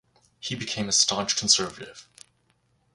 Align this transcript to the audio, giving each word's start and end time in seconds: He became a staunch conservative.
He 0.39 0.55
became 0.55 0.89
a 0.89 0.91
staunch 0.91 1.35
conservative. 1.35 2.07